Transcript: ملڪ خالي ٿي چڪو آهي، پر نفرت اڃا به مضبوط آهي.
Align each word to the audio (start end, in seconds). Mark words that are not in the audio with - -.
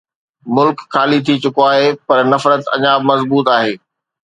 ملڪ 0.55 0.77
خالي 0.93 1.19
ٿي 1.25 1.35
چڪو 1.43 1.61
آهي، 1.73 1.87
پر 2.07 2.17
نفرت 2.33 2.63
اڃا 2.75 2.93
به 2.99 3.05
مضبوط 3.09 3.45
آهي. 3.59 3.73